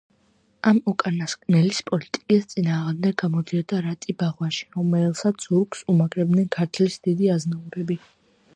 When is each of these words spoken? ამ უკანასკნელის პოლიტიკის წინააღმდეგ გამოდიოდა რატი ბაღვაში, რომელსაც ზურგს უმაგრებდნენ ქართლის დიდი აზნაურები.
ამ 0.69 0.77
უკანასკნელის 0.91 1.81
პოლიტიკის 1.89 2.47
წინააღმდეგ 2.53 3.13
გამოდიოდა 3.23 3.81
რატი 3.89 4.17
ბაღვაში, 4.23 4.65
რომელსაც 4.79 5.45
ზურგს 5.49 5.85
უმაგრებდნენ 5.95 6.49
ქართლის 6.57 6.97
დიდი 7.09 7.31
აზნაურები. 7.37 8.01